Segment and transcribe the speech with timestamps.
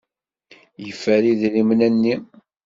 [0.85, 2.15] Yeffer idrimen-nni.